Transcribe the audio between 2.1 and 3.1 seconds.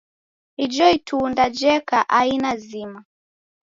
aina zima.